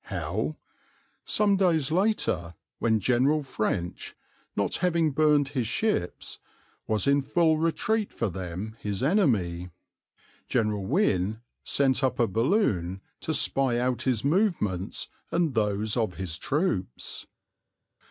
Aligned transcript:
How? 0.05 0.55
Some 1.25 1.57
days 1.57 1.91
later, 1.91 2.55
when 2.79 2.99
General 2.99 3.43
French, 3.43 4.15
not 4.55 4.77
having 4.77 5.11
burned 5.11 5.49
his 5.49 5.67
ships, 5.67 6.39
was 6.87 7.05
in 7.05 7.21
full 7.21 7.57
retreat 7.59 8.11
for 8.11 8.27
them 8.27 8.75
his 8.79 9.03
enemy, 9.03 9.69
General 10.47 10.83
Wynne, 10.83 11.41
sent 11.63 12.03
up 12.03 12.17
a 12.19 12.25
balloon 12.25 12.99
to 13.19 13.31
spy 13.31 13.77
out 13.77 14.01
his 14.01 14.25
movements 14.25 15.07
and 15.29 15.53
those 15.53 15.95
of 15.95 16.15
his 16.15 16.35
troops. 16.39 17.27